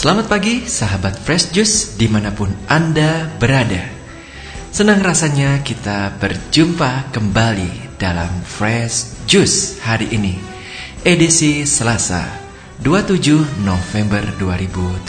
Selamat 0.00 0.32
pagi 0.32 0.64
sahabat 0.64 1.12
Fresh 1.12 1.52
Juice 1.52 2.00
di 2.00 2.08
mana 2.08 2.32
pun 2.32 2.48
Anda 2.72 3.28
berada 3.36 3.84
Senang 4.72 5.04
rasanya 5.04 5.60
kita 5.60 6.16
berjumpa 6.16 7.12
kembali 7.12 8.00
dalam 8.00 8.32
Fresh 8.48 9.28
Juice 9.28 9.76
hari 9.84 10.08
ini 10.08 10.40
Edisi 11.04 11.68
Selasa 11.68 12.24
27 12.80 13.60
November 13.60 14.24
2018 14.40 15.04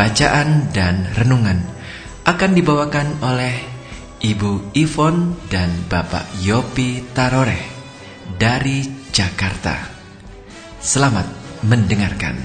Bacaan 0.00 0.48
dan 0.72 1.12
renungan 1.12 1.60
akan 2.24 2.50
dibawakan 2.56 3.20
oleh 3.20 3.52
Ibu 4.24 4.72
Ivon 4.72 5.44
dan 5.52 5.68
Bapak 5.92 6.40
Yopi 6.40 7.04
Tarore 7.12 7.68
dari 8.40 8.80
Jakarta. 9.12 9.89
Selamat 10.80 11.28
mendengarkan. 11.60 12.40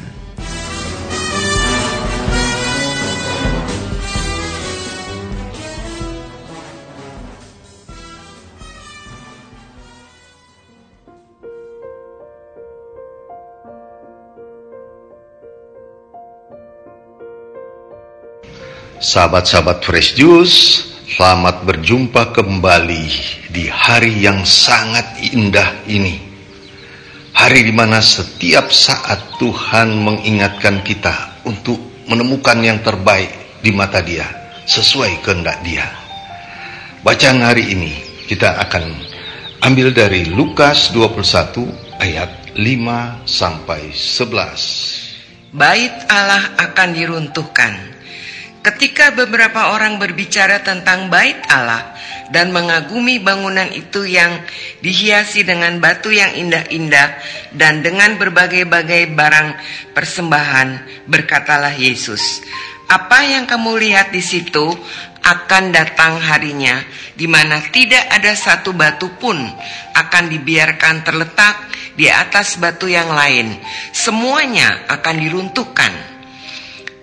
Sahabat-sahabat 18.99 19.80
Fresh 19.80 20.20
Juice, 20.20 20.59
selamat 21.08 21.64
berjumpa 21.64 22.36
kembali 22.36 23.08
di 23.47 23.72
hari 23.72 24.27
yang 24.27 24.44
sangat 24.44 25.23
indah 25.23 25.72
ini. 25.88 26.25
Hari 27.46 27.62
di 27.62 27.78
mana 27.78 28.02
setiap 28.02 28.74
saat 28.74 29.38
Tuhan 29.38 30.02
mengingatkan 30.02 30.82
kita 30.82 31.46
untuk 31.46 31.78
menemukan 32.10 32.58
yang 32.58 32.82
terbaik 32.82 33.62
di 33.62 33.70
mata 33.70 34.02
dia, 34.02 34.26
sesuai 34.66 35.22
kehendak 35.22 35.62
dia. 35.62 35.86
Bacaan 37.06 37.46
hari 37.46 37.70
ini 37.70 37.94
kita 38.26 38.50
akan 38.66 38.90
ambil 39.62 39.94
dari 39.94 40.26
Lukas 40.26 40.90
21 40.90 41.70
ayat 42.02 42.34
5 42.58 43.30
sampai 43.30 43.94
11. 43.94 45.54
Bait 45.54 45.94
Allah 46.10 46.50
akan 46.58 46.98
diruntuhkan 46.98 47.78
Ketika 48.66 49.13
beberapa 49.13 49.77
orang 49.77 50.02
berbicara 50.02 50.66
tentang 50.66 51.05
bait 51.13 51.38
Allah 51.53 51.94
dan 52.33 52.49
mengagumi 52.49 53.21
bangunan 53.21 53.69
itu 53.69 54.09
yang 54.09 54.41
dihiasi 54.81 55.45
dengan 55.45 55.77
batu 55.77 56.09
yang 56.09 56.33
indah-indah 56.33 57.13
dan 57.53 57.86
dengan 57.86 58.17
berbagai-bagai 58.17 59.13
barang 59.13 59.49
persembahan, 59.93 60.81
berkatalah 61.05 61.77
Yesus, 61.77 62.41
"Apa 62.89 63.30
yang 63.30 63.45
kamu 63.45 63.77
lihat 63.86 64.09
di 64.09 64.25
situ 64.25 64.73
akan 65.21 65.69
datang 65.69 66.17
harinya 66.17 66.81
di 67.13 67.30
mana 67.30 67.61
tidak 67.69 68.17
ada 68.17 68.33
satu 68.33 68.73
batu 68.73 69.13
pun 69.21 69.38
akan 69.93 70.25
dibiarkan 70.25 71.05
terletak 71.05 71.69
di 71.93 72.09
atas 72.09 72.58
batu 72.58 72.89
yang 72.89 73.13
lain. 73.13 73.61
Semuanya 73.93 74.89
akan 74.89 75.16
diruntuhkan." 75.21 76.14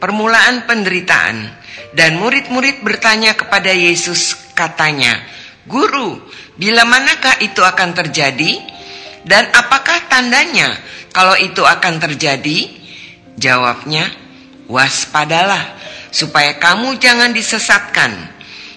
Permulaan 0.02 0.66
penderitaan. 0.66 1.62
Dan 1.94 2.18
murid-murid 2.18 2.82
bertanya 2.82 3.38
kepada 3.38 3.70
Yesus 3.70 4.34
katanya, 4.58 5.22
Guru, 5.62 6.18
bila 6.58 6.82
manakah 6.82 7.38
itu 7.38 7.62
akan 7.62 7.94
terjadi? 7.94 8.58
Dan 9.22 9.46
apakah 9.54 10.10
tandanya 10.10 10.74
kalau 11.14 11.38
itu 11.38 11.62
akan 11.62 12.02
terjadi? 12.02 12.82
Jawabnya, 13.38 14.10
waspadalah 14.66 15.78
supaya 16.10 16.58
kamu 16.58 16.98
jangan 16.98 17.30
disesatkan. 17.30 18.10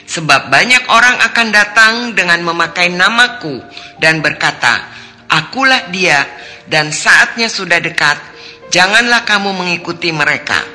Sebab 0.06 0.53
banyak 0.53 0.86
orang 0.94 1.18
akan 1.25 1.47
datang 1.50 1.94
dengan 2.13 2.46
memakai 2.46 2.94
namaku 2.94 3.57
dan 3.97 4.22
berkata, 4.22 4.94
Akulah 5.25 5.90
dia 5.90 6.22
dan 6.69 6.94
saatnya 6.94 7.50
sudah 7.50 7.81
dekat, 7.81 8.22
janganlah 8.69 9.25
kamu 9.25 9.50
mengikuti 9.57 10.13
mereka. 10.13 10.75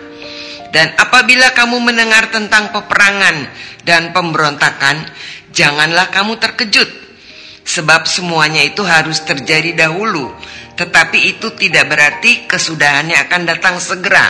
Dan 0.71 0.95
apabila 0.95 1.51
kamu 1.51 1.83
mendengar 1.83 2.31
tentang 2.31 2.71
peperangan 2.71 3.51
dan 3.83 4.15
pemberontakan, 4.15 5.03
janganlah 5.51 6.11
kamu 6.15 6.39
terkejut. 6.39 6.91
Sebab 7.67 8.07
semuanya 8.07 8.63
itu 8.63 8.83
harus 8.83 9.23
terjadi 9.23 9.87
dahulu, 9.87 10.33
tetapi 10.79 11.37
itu 11.37 11.55
tidak 11.59 11.91
berarti 11.91 12.47
kesudahannya 12.47 13.19
akan 13.29 13.43
datang 13.47 13.77
segera. 13.83 14.27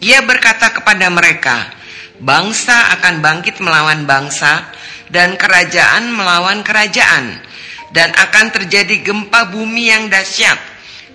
Ia 0.00 0.20
berkata 0.24 0.72
kepada 0.72 1.08
mereka, 1.08 1.72
bangsa 2.20 2.96
akan 3.00 3.24
bangkit 3.24 3.60
melawan 3.60 4.04
bangsa 4.04 4.68
dan 5.08 5.38
kerajaan 5.38 6.12
melawan 6.12 6.60
kerajaan 6.66 7.40
dan 7.94 8.12
akan 8.12 8.52
terjadi 8.52 9.06
gempa 9.06 9.48
bumi 9.48 9.88
yang 9.88 10.10
dahsyat 10.10 10.58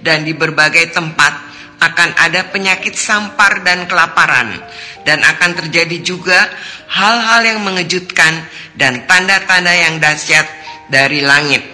dan 0.01 0.25
di 0.25 0.33
berbagai 0.33 0.95
tempat 0.95 1.50
akan 1.81 2.09
ada 2.13 2.45
penyakit 2.53 2.93
sampar 2.93 3.65
dan 3.65 3.89
kelaparan 3.89 4.61
dan 5.01 5.25
akan 5.25 5.57
terjadi 5.57 5.97
juga 6.05 6.37
hal-hal 6.85 7.41
yang 7.41 7.59
mengejutkan 7.65 8.45
dan 8.77 9.09
tanda-tanda 9.09 9.73
yang 9.73 9.97
dahsyat 9.97 10.45
dari 10.93 11.25
langit. 11.25 11.65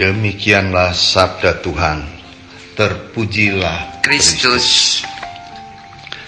Demikianlah 0.00 0.96
sabda 0.96 1.60
Tuhan. 1.60 2.08
Terpujilah 2.72 4.00
Kristus. 4.00 4.98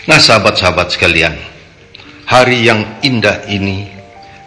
Nah, 0.04 0.20
sahabat-sahabat 0.20 0.92
sekalian, 0.92 1.32
hari 2.28 2.68
yang 2.68 2.84
indah 3.00 3.48
ini 3.48 3.88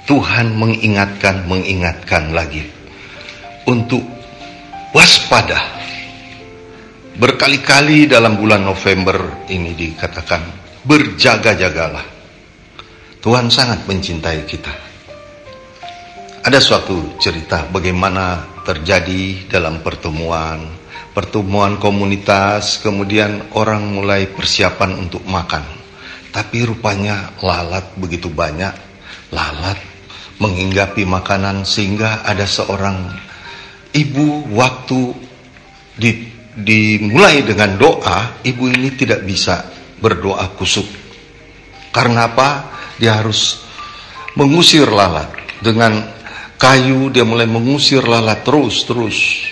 Tuhan 0.06 0.54
mengingatkan, 0.54 1.50
mengingatkan 1.50 2.30
lagi 2.30 2.70
untuk 3.66 4.06
waspada 4.94 5.85
Berkali-kali 7.16 8.12
dalam 8.12 8.36
bulan 8.36 8.68
November 8.68 9.48
ini 9.48 9.72
dikatakan 9.72 10.44
berjaga-jagalah. 10.84 12.04
Tuhan 13.24 13.48
sangat 13.48 13.88
mencintai 13.88 14.44
kita. 14.44 14.76
Ada 16.44 16.60
suatu 16.60 17.16
cerita 17.16 17.72
bagaimana 17.72 18.60
terjadi 18.68 19.48
dalam 19.48 19.80
pertemuan, 19.80 20.60
pertemuan 21.16 21.80
komunitas, 21.80 22.84
kemudian 22.84 23.48
orang 23.56 23.96
mulai 23.96 24.28
persiapan 24.28 25.08
untuk 25.08 25.24
makan. 25.24 25.64
Tapi 26.36 26.68
rupanya 26.68 27.32
lalat 27.40 27.96
begitu 27.96 28.28
banyak, 28.28 28.76
lalat 29.32 29.80
menghinggapi 30.44 31.08
makanan 31.08 31.64
sehingga 31.64 32.28
ada 32.28 32.44
seorang 32.44 33.08
ibu 33.96 34.52
waktu 34.52 35.16
di 35.96 36.35
dimulai 36.56 37.44
dengan 37.44 37.76
doa, 37.76 38.40
ibu 38.48 38.72
ini 38.72 38.96
tidak 38.96 39.28
bisa 39.28 39.68
berdoa 40.00 40.56
kusuk. 40.56 40.88
Karena 41.92 42.32
apa? 42.32 42.50
Dia 42.96 43.20
harus 43.20 43.60
mengusir 44.40 44.88
lalat. 44.88 45.32
Dengan 45.60 46.00
kayu 46.56 47.12
dia 47.12 47.28
mulai 47.28 47.48
mengusir 47.48 48.04
lalat 48.04 48.44
terus-terus. 48.48 49.52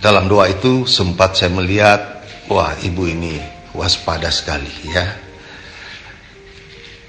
Dalam 0.00 0.28
doa 0.28 0.52
itu 0.52 0.84
sempat 0.84 1.40
saya 1.40 1.48
melihat, 1.48 2.20
wah 2.52 2.76
ibu 2.84 3.08
ini 3.08 3.40
waspada 3.72 4.28
sekali 4.28 4.68
ya. 4.92 5.16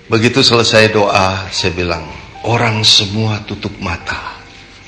Begitu 0.08 0.40
selesai 0.40 0.96
doa, 0.96 1.50
saya 1.52 1.76
bilang, 1.76 2.08
orang 2.48 2.86
semua 2.88 3.42
tutup 3.44 3.74
mata. 3.81 4.35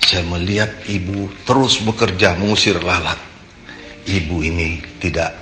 Saya 0.07 0.23
melihat 0.23 0.87
ibu 0.87 1.27
terus 1.43 1.83
bekerja 1.83 2.39
mengusir 2.39 2.79
lalat. 2.79 3.19
Ibu 4.07 4.39
ini 4.39 4.79
tidak 5.03 5.35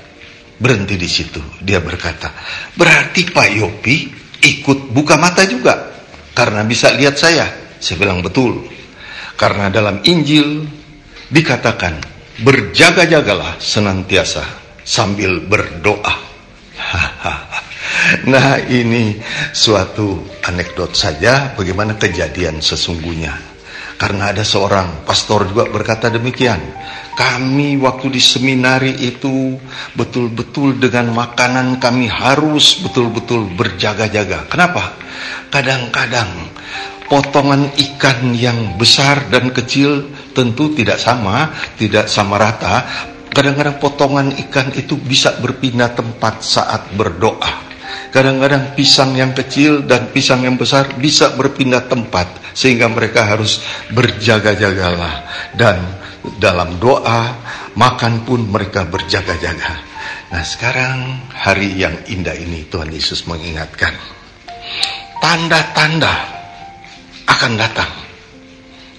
berhenti 0.58 0.98
di 0.98 1.06
situ. 1.06 1.38
Dia 1.62 1.86
berkata, 1.86 2.34
berarti 2.74 3.30
Pak 3.30 3.50
Yopi 3.54 3.96
ikut 4.42 4.90
buka 4.90 5.22
mata 5.22 5.46
juga. 5.46 5.94
Karena 6.34 6.66
bisa 6.66 6.90
lihat 6.98 7.14
saya. 7.14 7.46
Saya 7.78 8.02
bilang 8.02 8.26
betul. 8.26 8.66
Karena 9.38 9.70
dalam 9.70 10.02
Injil 10.02 10.66
dikatakan, 11.30 12.02
berjaga-jagalah 12.42 13.62
senantiasa 13.62 14.50
sambil 14.82 15.46
berdoa. 15.46 16.26
nah 18.34 18.58
ini 18.66 19.22
suatu 19.54 20.26
anekdot 20.42 20.98
saja 20.98 21.54
bagaimana 21.54 22.02
kejadian 22.02 22.66
sesungguhnya. 22.66 23.55
Karena 23.96 24.36
ada 24.36 24.44
seorang 24.44 25.08
pastor 25.08 25.48
juga 25.48 25.72
berkata 25.72 26.12
demikian. 26.12 26.60
Kami 27.16 27.80
waktu 27.80 28.12
di 28.12 28.20
seminari 28.20 28.92
itu 28.92 29.56
betul-betul 29.96 30.76
dengan 30.76 31.16
makanan 31.16 31.80
kami 31.80 32.12
harus 32.12 32.84
betul-betul 32.84 33.56
berjaga-jaga. 33.56 34.52
Kenapa? 34.52 35.00
Kadang-kadang 35.48 36.28
potongan 37.08 37.72
ikan 37.72 38.36
yang 38.36 38.76
besar 38.76 39.32
dan 39.32 39.56
kecil 39.56 40.12
tentu 40.36 40.76
tidak 40.76 41.00
sama, 41.00 41.56
tidak 41.80 42.12
sama 42.12 42.36
rata. 42.36 42.84
Kadang-kadang 43.32 43.80
potongan 43.80 44.28
ikan 44.48 44.76
itu 44.76 45.00
bisa 45.00 45.40
berpindah 45.40 45.96
tempat 45.96 46.44
saat 46.44 46.92
berdoa. 47.00 47.75
Kadang-kadang 48.16 48.80
pisang 48.80 49.12
yang 49.12 49.36
kecil 49.36 49.84
dan 49.84 50.08
pisang 50.08 50.40
yang 50.48 50.56
besar 50.56 50.96
bisa 50.96 51.36
berpindah 51.36 51.84
tempat 51.84 52.56
sehingga 52.56 52.88
mereka 52.88 53.28
harus 53.28 53.60
berjaga-jagalah 53.92 55.28
dan 55.60 55.84
dalam 56.40 56.80
doa 56.80 57.36
makan 57.76 58.24
pun 58.24 58.48
mereka 58.48 58.88
berjaga-jaga. 58.88 59.84
Nah 60.32 60.44
sekarang 60.48 61.28
hari 61.36 61.76
yang 61.76 62.08
indah 62.08 62.40
ini 62.40 62.64
Tuhan 62.72 62.88
Yesus 62.88 63.28
mengingatkan 63.28 63.92
tanda-tanda 65.20 66.16
akan 67.28 67.52
datang. 67.60 67.92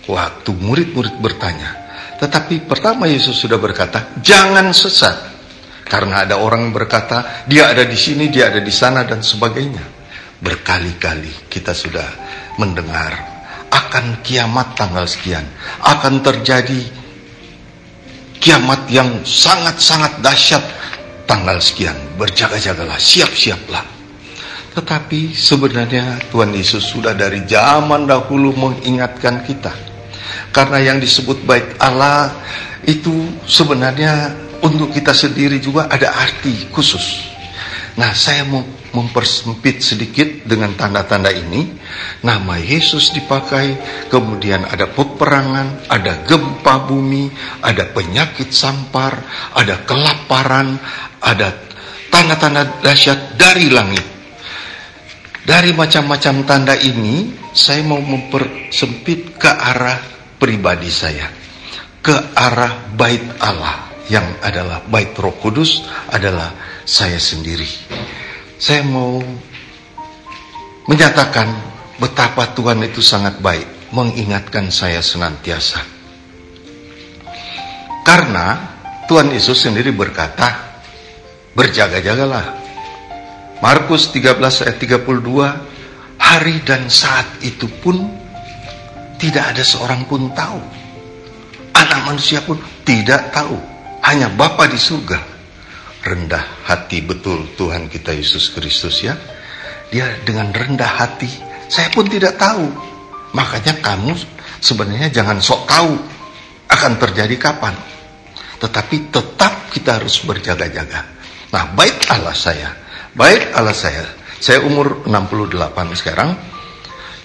Waktu 0.06 0.50
murid-murid 0.54 1.18
bertanya, 1.18 1.86
tetapi 2.22 2.68
pertama 2.68 3.10
Yesus 3.10 3.42
sudah 3.42 3.58
berkata, 3.58 4.14
jangan 4.22 4.70
sesat. 4.70 5.35
Karena 5.86 6.26
ada 6.26 6.42
orang 6.42 6.74
berkata, 6.74 7.46
dia 7.46 7.70
ada 7.70 7.86
di 7.86 7.94
sini, 7.94 8.26
dia 8.26 8.50
ada 8.50 8.58
di 8.58 8.74
sana, 8.74 9.06
dan 9.06 9.22
sebagainya. 9.22 9.86
Berkali-kali 10.42 11.46
kita 11.46 11.70
sudah 11.70 12.04
mendengar, 12.58 13.14
akan 13.70 14.20
kiamat 14.26 14.74
tanggal 14.74 15.06
sekian. 15.06 15.46
Akan 15.86 16.20
terjadi 16.26 16.82
kiamat 18.42 18.90
yang 18.90 19.22
sangat-sangat 19.22 20.18
dahsyat 20.18 20.64
tanggal 21.30 21.62
sekian. 21.62 21.94
Berjaga-jagalah, 22.18 22.98
siap-siaplah. 22.98 23.86
Tetapi 24.76 25.32
sebenarnya 25.32 26.20
Tuhan 26.28 26.52
Yesus 26.52 26.84
sudah 26.92 27.16
dari 27.16 27.46
zaman 27.48 28.04
dahulu 28.04 28.52
mengingatkan 28.52 29.40
kita. 29.46 29.72
Karena 30.52 30.82
yang 30.82 30.98
disebut 31.00 31.46
baik 31.48 31.80
Allah 31.80 32.28
itu 32.84 33.32
sebenarnya 33.48 34.45
untuk 34.64 34.92
kita 34.92 35.12
sendiri 35.12 35.60
juga 35.60 35.88
ada 35.90 36.12
arti 36.12 36.70
khusus. 36.72 37.36
Nah, 37.96 38.12
saya 38.12 38.44
mau 38.44 38.60
mempersempit 38.92 39.80
sedikit 39.80 40.44
dengan 40.44 40.76
tanda-tanda 40.76 41.32
ini. 41.32 41.76
Nama 42.20 42.60
Yesus 42.60 43.12
dipakai, 43.12 43.76
kemudian 44.12 44.68
ada 44.68 44.88
peperangan, 44.88 45.88
ada 45.88 46.24
gempa 46.28 46.84
bumi, 46.84 47.32
ada 47.64 47.88
penyakit 47.92 48.52
sampar, 48.52 49.16
ada 49.56 49.80
kelaparan, 49.88 50.76
ada 51.24 51.56
tanda-tanda 52.12 52.84
dahsyat 52.84 53.36
dari 53.40 53.72
langit. 53.72 54.04
Dari 55.46 55.72
macam-macam 55.72 56.34
tanda 56.44 56.74
ini, 56.76 57.32
saya 57.56 57.80
mau 57.80 58.02
mempersempit 58.02 59.40
ke 59.40 59.48
arah 59.48 60.00
pribadi 60.36 60.92
saya, 60.92 61.32
ke 62.04 62.34
arah 62.36 62.92
bait 62.92 63.22
Allah 63.40 63.85
yang 64.06 64.38
adalah 64.42 64.82
bait 64.86 65.10
Roh 65.18 65.34
Kudus 65.34 65.82
adalah 66.10 66.54
saya 66.86 67.18
sendiri. 67.18 67.66
Saya 68.56 68.86
mau 68.86 69.18
menyatakan 70.86 71.50
betapa 71.98 72.54
Tuhan 72.54 72.86
itu 72.86 73.02
sangat 73.02 73.42
baik, 73.42 73.90
mengingatkan 73.90 74.70
saya 74.70 75.02
senantiasa. 75.02 75.82
Karena 78.06 78.78
Tuhan 79.10 79.34
Yesus 79.34 79.66
sendiri 79.66 79.90
berkata, 79.90 80.78
berjaga-jagalah. 81.58 82.62
Markus 83.58 84.14
13 84.14 84.38
ayat 84.38 84.78
32, 84.78 86.22
hari 86.22 86.62
dan 86.62 86.86
saat 86.86 87.26
itu 87.42 87.66
pun 87.82 88.06
tidak 89.18 89.56
ada 89.56 89.64
seorang 89.66 90.06
pun 90.06 90.30
tahu. 90.30 90.60
Anak 91.74 92.00
manusia 92.06 92.44
pun 92.44 92.60
tidak 92.86 93.34
tahu 93.34 93.75
hanya 94.06 94.30
Bapa 94.30 94.70
di 94.70 94.78
surga. 94.78 95.34
Rendah 96.06 96.62
hati 96.70 97.02
betul 97.02 97.58
Tuhan 97.58 97.90
kita 97.90 98.14
Yesus 98.14 98.54
Kristus 98.54 99.02
ya. 99.02 99.18
Dia 99.90 100.22
dengan 100.22 100.54
rendah 100.54 100.86
hati. 100.86 101.30
Saya 101.66 101.90
pun 101.90 102.06
tidak 102.06 102.38
tahu. 102.38 102.70
Makanya 103.34 103.82
kamu 103.82 104.14
sebenarnya 104.62 105.10
jangan 105.10 105.42
sok 105.42 105.66
tahu 105.66 105.92
akan 106.70 106.92
terjadi 107.02 107.34
kapan. 107.34 107.74
Tetapi 108.62 109.10
tetap 109.10 109.74
kita 109.74 109.98
harus 109.98 110.22
berjaga-jaga. 110.22 111.02
Nah, 111.50 111.74
baik 111.74 112.06
Allah 112.08 112.34
saya. 112.38 112.70
Baik 113.12 113.50
Allah 113.58 113.74
saya. 113.74 114.06
Saya 114.38 114.62
umur 114.62 115.02
68 115.10 115.98
sekarang 115.98 116.38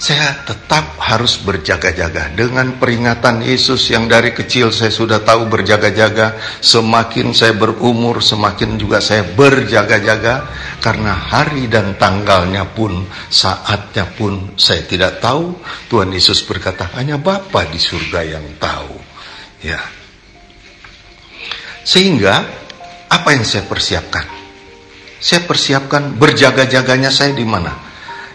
saya 0.01 0.33
tetap 0.41 0.97
harus 0.97 1.37
berjaga-jaga. 1.45 2.33
Dengan 2.33 2.81
peringatan 2.81 3.45
Yesus 3.45 3.93
yang 3.93 4.09
dari 4.09 4.33
kecil 4.33 4.73
saya 4.73 4.89
sudah 4.89 5.21
tahu 5.21 5.45
berjaga-jaga 5.45 6.41
semakin 6.57 7.37
saya 7.37 7.53
berumur 7.53 8.17
semakin 8.17 8.81
juga 8.81 8.97
saya 8.97 9.21
berjaga-jaga. 9.37 10.49
Karena 10.81 11.13
hari 11.13 11.69
dan 11.69 12.01
tanggalnya 12.01 12.73
pun 12.73 13.05
saatnya 13.29 14.09
pun 14.17 14.57
saya 14.57 14.81
tidak 14.89 15.21
tahu. 15.21 15.61
Tuhan 15.85 16.09
Yesus 16.09 16.41
berkata 16.49 16.89
hanya 16.97 17.21
Bapa 17.21 17.69
di 17.69 17.77
surga 17.77 18.25
yang 18.25 18.57
tahu. 18.57 18.97
Ya. 19.61 19.85
Sehingga 21.85 22.41
apa 23.05 23.37
yang 23.37 23.45
saya 23.45 23.69
persiapkan? 23.69 24.25
Saya 25.21 25.45
persiapkan 25.45 26.17
berjaga-jaganya 26.17 27.13
saya 27.13 27.37
di 27.37 27.45
mana? 27.45 27.77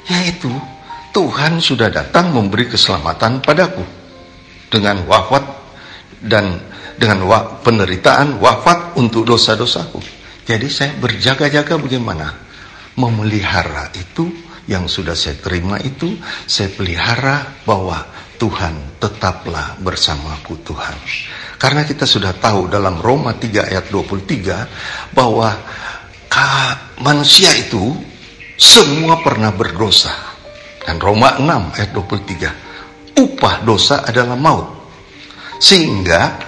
Yaitu 0.07 0.76
Tuhan 1.17 1.65
sudah 1.65 1.89
datang 1.89 2.29
memberi 2.29 2.69
keselamatan 2.69 3.41
padaku 3.41 3.81
dengan 4.69 5.01
wafat 5.09 5.41
dan 6.21 6.61
dengan 7.01 7.25
wa, 7.25 7.57
penderitaan 7.65 8.37
wafat 8.37 9.01
untuk 9.01 9.25
dosa-dosaku. 9.25 9.97
Jadi 10.45 10.69
saya 10.69 10.93
berjaga-jaga 11.01 11.81
bagaimana 11.81 12.37
memelihara 13.01 13.89
itu 13.97 14.29
yang 14.69 14.93
sudah 14.93 15.17
saya 15.17 15.41
terima 15.41 15.81
itu 15.81 16.21
saya 16.45 16.69
pelihara 16.77 17.65
bahwa 17.65 17.97
Tuhan 18.37 19.01
tetaplah 19.01 19.81
bersamaku 19.81 20.61
Tuhan. 20.69 21.01
Karena 21.57 21.89
kita 21.89 22.05
sudah 22.05 22.37
tahu 22.37 22.69
dalam 22.69 23.01
Roma 23.01 23.33
3 23.33 23.73
ayat 23.73 23.89
23 23.89 25.17
bahwa 25.17 25.49
manusia 27.01 27.57
itu 27.57 27.97
semua 28.61 29.25
pernah 29.25 29.49
berdosa 29.57 30.26
dan 30.87 31.03
Roma 31.03 31.35
6 31.43 31.75
ayat 31.75 31.91
23. 31.91 33.19
Upah 33.19 33.67
dosa 33.67 34.07
adalah 34.07 34.39
maut. 34.39 34.71
Sehingga 35.59 36.39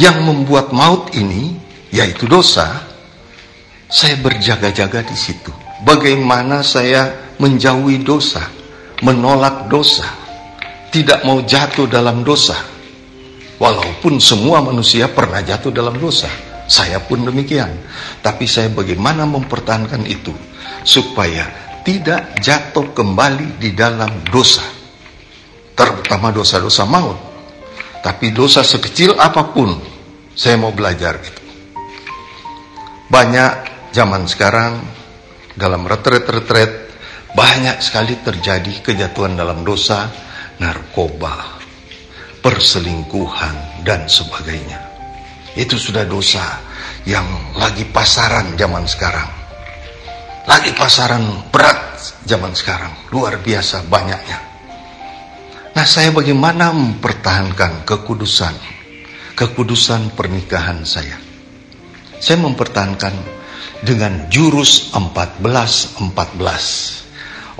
yang 0.00 0.24
membuat 0.24 0.72
maut 0.72 1.12
ini 1.12 1.52
yaitu 1.92 2.24
dosa, 2.24 2.80
saya 3.92 4.16
berjaga-jaga 4.16 5.04
di 5.04 5.12
situ. 5.12 5.52
Bagaimana 5.84 6.64
saya 6.64 7.12
menjauhi 7.36 8.00
dosa, 8.00 8.40
menolak 9.04 9.68
dosa, 9.68 10.08
tidak 10.88 11.20
mau 11.28 11.44
jatuh 11.44 11.84
dalam 11.84 12.24
dosa. 12.24 12.56
Walaupun 13.60 14.16
semua 14.16 14.64
manusia 14.64 15.12
pernah 15.12 15.44
jatuh 15.44 15.70
dalam 15.70 16.00
dosa, 16.00 16.30
saya 16.64 17.04
pun 17.04 17.28
demikian. 17.28 17.68
Tapi 18.24 18.48
saya 18.48 18.72
bagaimana 18.72 19.28
mempertahankan 19.28 20.08
itu 20.08 20.32
supaya 20.82 21.71
tidak 21.82 22.38
jatuh 22.38 22.94
kembali 22.94 23.58
di 23.58 23.74
dalam 23.74 24.22
dosa. 24.26 24.62
Terutama 25.74 26.30
dosa-dosa 26.30 26.86
maut. 26.86 27.18
Tapi 28.02 28.34
dosa 28.34 28.66
sekecil 28.66 29.14
apa 29.14 29.54
pun, 29.54 29.78
saya 30.34 30.58
mau 30.58 30.74
belajar 30.74 31.22
itu. 31.22 31.42
Banyak 33.06 33.52
zaman 33.94 34.26
sekarang 34.26 34.82
dalam 35.54 35.86
retret-retret 35.86 36.90
banyak 37.32 37.78
sekali 37.80 38.18
terjadi 38.20 38.82
kejatuhan 38.84 39.38
dalam 39.38 39.64
dosa, 39.64 40.10
narkoba, 40.60 41.62
perselingkuhan 42.42 43.84
dan 43.86 44.04
sebagainya. 44.10 44.80
Itu 45.56 45.76
sudah 45.76 46.04
dosa 46.08 46.60
yang 47.08 47.24
lagi 47.56 47.88
pasaran 47.88 48.56
zaman 48.56 48.84
sekarang. 48.88 49.41
Lagi 50.42 50.74
pasaran 50.74 51.22
berat 51.54 52.02
zaman 52.26 52.50
sekarang, 52.50 52.90
luar 53.14 53.38
biasa 53.38 53.86
banyaknya. 53.86 54.42
Nah, 55.72 55.86
saya 55.86 56.10
bagaimana 56.10 56.74
mempertahankan 56.74 57.86
kekudusan, 57.86 58.50
kekudusan 59.38 60.10
pernikahan 60.18 60.82
saya? 60.82 61.14
Saya 62.18 62.42
mempertahankan 62.42 63.14
dengan 63.86 64.26
jurus 64.28 64.90
14-14. 64.90 66.10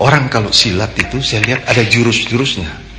Orang 0.02 0.26
kalau 0.26 0.50
silat 0.50 0.90
itu 0.98 1.22
saya 1.22 1.46
lihat 1.46 1.62
ada 1.70 1.86
jurus-jurusnya. 1.86 2.90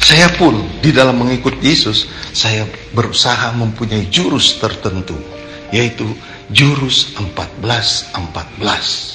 Saya 0.00 0.32
pun 0.36 0.68
di 0.84 0.92
dalam 0.92 1.16
mengikut 1.16 1.64
Yesus, 1.64 2.12
saya 2.36 2.68
berusaha 2.92 3.56
mempunyai 3.56 4.12
jurus 4.12 4.60
tertentu, 4.60 5.16
yaitu 5.72 6.04
jurus 6.52 7.16
14-14. 7.16 9.09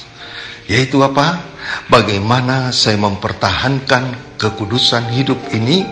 Yaitu 0.65 1.01
apa? 1.05 1.41
Bagaimana 1.89 2.73
saya 2.73 2.97
mempertahankan 3.01 4.37
kekudusan 4.37 5.13
hidup 5.13 5.37
ini 5.53 5.85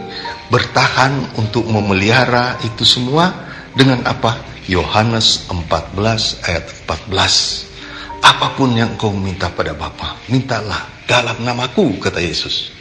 bertahan 0.50 1.38
untuk 1.38 1.65
memelihara 1.65 2.62
itu 2.65 2.86
semua 2.86 3.34
dengan 3.74 4.06
apa? 4.06 4.38
Yohanes 4.70 5.50
14 5.51 6.48
ayat 6.48 6.65
14. 6.88 8.24
Apa 8.24 8.56
pun 8.56 8.72
yang 8.72 8.96
kau 8.96 9.12
minta 9.12 9.51
pada 9.51 9.75
Bapa, 9.75 10.15
mintalah 10.32 10.88
dalam 11.03 11.44
namaku, 11.44 12.00
kata 12.00 12.24
Yesus. 12.24 12.72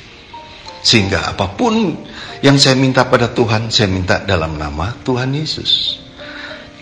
Sehingga 0.82 1.34
apa 1.34 1.50
pun 1.58 1.98
yang 2.42 2.58
saya 2.58 2.78
minta 2.78 3.06
pada 3.06 3.30
Tuhan, 3.30 3.70
saya 3.70 3.90
minta 3.90 4.22
dalam 4.22 4.54
nama 4.54 4.94
Tuhan 5.02 5.34
Yesus. 5.34 5.98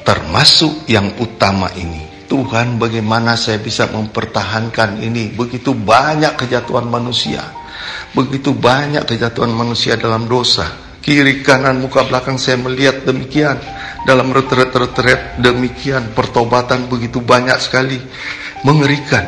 Termasuk 0.05 0.89
yang 0.89 1.17
utama 1.21 1.73
ini. 1.77 2.20
Tuhan 2.31 2.79
bagaimana 2.79 3.35
saya 3.35 3.59
bisa 3.59 3.91
mempertahankan 3.91 5.03
ini. 5.03 5.35
Begitu 5.35 5.75
banyak 5.75 6.39
kejatuhan 6.39 6.87
manusia 6.87 7.43
Begitu 8.11 8.51
banyak 8.51 9.07
kejatuhan 9.07 9.55
manusia 9.55 9.95
dalam 9.95 10.27
dosa. 10.27 10.67
Kiri 11.01 11.41
kanan 11.41 11.81
muka 11.81 12.05
belakang 12.05 12.37
saya 12.37 12.59
melihat 12.61 13.07
demikian. 13.07 13.57
Dalam 14.05 14.35
retret-retret 14.35 15.39
demikian. 15.41 16.13
Pertobatan 16.13 16.91
begitu 16.91 17.23
banyak 17.23 17.57
sekali. 17.63 17.97
Mengerikan. 18.67 19.25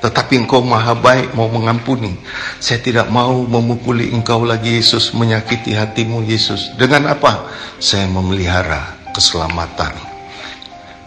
Tetapi 0.00 0.46
engkau 0.46 0.64
maha 0.64 0.96
baik 0.96 1.36
mau 1.36 1.48
mengampuni. 1.48 2.16
Saya 2.60 2.80
tidak 2.80 3.08
mau 3.12 3.44
memukuli 3.44 4.12
engkau 4.12 4.44
lagi 4.44 4.78
Yesus. 4.78 5.16
Menyakiti 5.16 5.72
hatimu 5.72 6.24
Yesus. 6.24 6.76
Dengan 6.76 7.16
apa? 7.16 7.48
Saya 7.80 8.06
memelihara 8.06 9.00
keselamatan. 9.16 9.96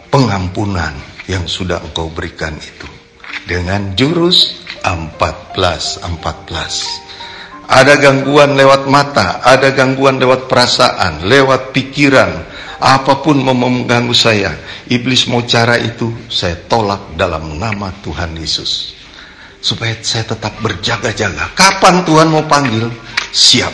Pengampunan 0.09 1.12
yang 1.27 1.47
sudah 1.47 1.79
engkau 1.83 2.11
berikan 2.11 2.55
itu. 2.57 2.87
Dengan 3.43 3.95
jurus 3.95 4.63
14 4.85 6.03
14 6.05 7.03
ada 7.63 7.95
gangguan 7.95 8.59
lewat 8.59 8.91
mata, 8.91 9.39
ada 9.39 9.71
gangguan 9.71 10.19
lewat 10.19 10.51
perasaan, 10.51 11.23
lewat 11.23 11.71
pikiran, 11.71 12.43
apa 12.83 13.23
pun 13.23 13.39
mau 13.39 13.55
mengganggu 13.55 14.11
saya, 14.11 14.51
iblis 14.91 15.31
mau 15.31 15.47
cara 15.47 15.79
itu, 15.79 16.11
saya 16.27 16.59
tolak 16.67 17.15
dalam 17.15 17.55
nama 17.55 17.89
Tuhan 18.03 18.35
Yesus. 18.35 18.91
Supaya 19.63 19.95
saya 20.03 20.27
tetap 20.27 20.59
berjaga-jaga. 20.59 21.55
Kapan 21.55 22.03
Tuhan 22.03 22.27
mau 22.27 22.43
panggil? 22.43 22.91
Siap. 23.31 23.71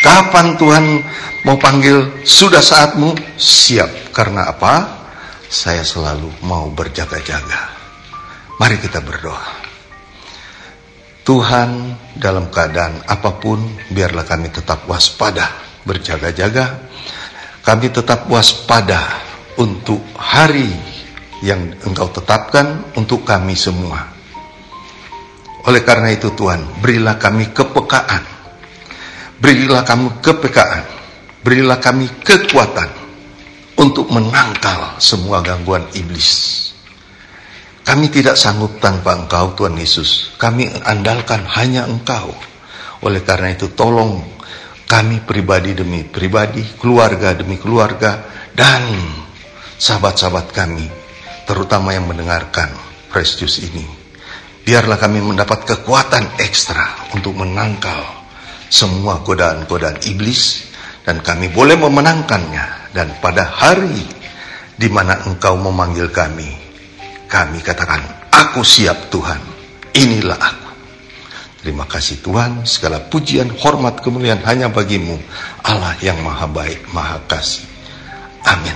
Kapan 0.00 0.54
Tuhan 0.54 0.84
mau 1.42 1.58
panggil? 1.58 2.22
Sudah 2.22 2.62
saatmu? 2.62 3.18
Siap. 3.34 4.14
Karena 4.14 4.46
apa? 4.54 4.99
Saya 5.50 5.82
selalu 5.82 6.46
mau 6.46 6.70
berjaga-jaga. 6.70 7.74
Mari 8.62 8.78
kita 8.78 9.02
berdoa. 9.02 9.66
Tuhan 11.26 11.98
dalam 12.14 12.54
keadaan 12.54 13.02
apa 13.02 13.34
pun 13.34 13.58
biarlah 13.90 14.22
kami 14.22 14.54
tetap 14.54 14.86
waspada, 14.86 15.50
berjaga-jaga. 15.82 16.86
Kami 17.66 17.90
tetap 17.90 18.30
waspada 18.30 19.18
untuk 19.58 19.98
hari 20.14 20.70
yang 21.42 21.74
Engkau 21.82 22.14
tetapkan 22.14 22.86
untuk 22.94 23.26
kami 23.26 23.58
semua. 23.58 24.06
Oleh 25.66 25.82
karena 25.82 26.14
itu 26.14 26.30
Tuhan, 26.30 26.78
berilah 26.78 27.18
kami 27.18 27.50
kepekaan. 27.50 28.22
Berilah 29.42 29.82
kami 29.82 30.14
kepekaan. 30.22 30.86
Berilah 31.42 31.82
kami 31.82 32.06
kekuatan 32.22 32.99
untuk 33.80 34.12
menangkal 34.12 35.00
semua 35.00 35.40
gangguan 35.40 35.88
iblis. 35.96 36.60
Kami 37.80 38.12
tidak 38.12 38.36
sanggup 38.36 38.76
tanpa 38.76 39.16
Engkau 39.16 39.56
Tuhan 39.56 39.74
Yesus. 39.80 40.36
Kami 40.36 40.68
andalkan 40.84 41.48
hanya 41.56 41.88
Engkau. 41.88 42.28
Oleh 43.00 43.24
karena 43.24 43.56
itu 43.56 43.72
tolong 43.72 44.20
kami 44.84 45.24
pribadi 45.24 45.72
demi 45.72 46.04
pribadi, 46.04 46.60
keluarga 46.76 47.32
demi 47.32 47.56
keluarga, 47.56 48.20
dan 48.52 48.84
sahabat-sahabat 49.80 50.52
kami, 50.52 50.84
terutama 51.48 51.96
yang 51.96 52.04
mendengarkan 52.04 52.68
Juice 53.10 53.64
ini. 53.64 53.86
Biarlah 54.60 55.00
kami 55.00 55.24
mendapat 55.24 55.64
kekuatan 55.66 56.36
ekstra 56.38 57.10
untuk 57.16 57.32
menangkal 57.32 58.06
semua 58.70 59.24
godaan-godaan 59.24 60.04
iblis 60.06 60.68
dan 61.02 61.24
kami 61.24 61.50
boleh 61.50 61.74
memenangkannya 61.74 62.79
dan 62.90 63.10
pada 63.22 63.46
hari 63.46 64.06
di 64.74 64.88
mana 64.88 65.26
engkau 65.28 65.54
memanggil 65.60 66.08
kami 66.08 66.70
kami 67.30 67.62
katakan, 67.62 68.02
aku 68.34 68.66
siap 68.66 69.06
Tuhan, 69.06 69.38
inilah 69.94 70.34
aku. 70.34 70.70
Terima 71.62 71.86
kasih 71.86 72.18
Tuhan, 72.26 72.66
segala 72.66 73.06
pujian, 73.06 73.54
hormat, 73.54 74.02
kemuliaan 74.02 74.42
hanya 74.42 74.66
bagimu, 74.66 75.14
Allah 75.62 75.94
yang 76.02 76.18
maha 76.26 76.50
baik, 76.50 76.90
maha 76.90 77.22
kasih. 77.30 77.62
Amin. 78.50 78.74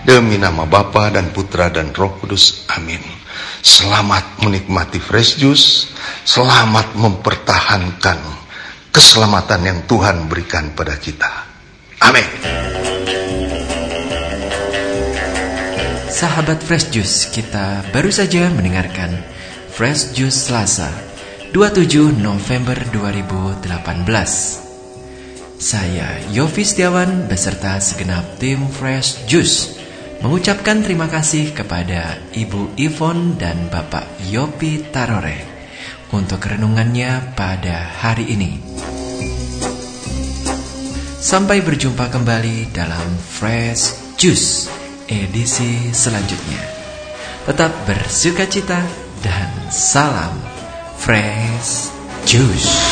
Demi 0.00 0.40
nama 0.40 0.64
Bapa 0.64 1.12
dan 1.12 1.28
Putra 1.28 1.68
dan 1.68 1.92
Roh 1.92 2.16
Kudus, 2.16 2.64
amin. 2.72 3.04
Selamat 3.60 4.40
menikmati 4.40 4.96
fresh 4.96 5.36
juice, 5.36 5.92
selamat 6.24 6.96
mempertahankan 6.96 8.16
keselamatan 8.88 9.60
yang 9.60 9.78
Tuhan 9.84 10.24
berikan 10.24 10.72
pada 10.72 10.96
kita. 10.96 11.28
Amin. 12.00 12.24
Sahabat 16.20 16.60
Fresh 16.60 16.92
Juice, 16.92 17.32
kita 17.32 17.80
baru 17.96 18.12
saja 18.12 18.52
mendengarkan 18.52 19.24
Fresh 19.72 20.12
Juice 20.12 20.52
Selasa 20.52 20.92
27 21.56 22.20
November 22.20 22.76
2018. 22.92 23.64
Saya 25.56 26.20
Yofi 26.28 26.60
Setiawan 26.60 27.24
beserta 27.24 27.80
segenap 27.80 28.36
tim 28.36 28.68
Fresh 28.68 29.24
Juice 29.32 29.80
mengucapkan 30.20 30.84
terima 30.84 31.08
kasih 31.08 31.56
kepada 31.56 32.20
Ibu 32.36 32.76
Ivon 32.76 33.40
dan 33.40 33.72
Bapak 33.72 34.04
Yopi 34.28 34.92
Tarore 34.92 35.40
untuk 36.12 36.44
renungannya 36.44 37.32
pada 37.32 37.96
hari 37.96 38.28
ini. 38.28 38.60
Sampai 41.16 41.64
berjumpa 41.64 42.12
kembali 42.12 42.76
dalam 42.76 43.08
Fresh 43.16 44.20
Juice 44.20 44.79
edisi 45.10 45.90
selanjutnya. 45.90 46.62
Tetap 47.50 47.74
bersuka 47.84 48.46
cita 48.46 48.78
dan 49.20 49.50
salam 49.74 50.38
fresh 51.02 51.90
juice. 52.24 52.89